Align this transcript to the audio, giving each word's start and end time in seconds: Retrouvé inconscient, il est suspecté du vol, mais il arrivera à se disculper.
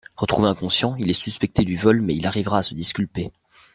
Retrouvé 0.17 0.47
inconscient, 0.47 0.95
il 0.95 1.11
est 1.11 1.13
suspecté 1.13 1.63
du 1.63 1.77
vol, 1.77 2.01
mais 2.01 2.15
il 2.15 2.25
arrivera 2.25 2.57
à 2.57 2.63
se 2.63 2.73
disculper. 2.73 3.31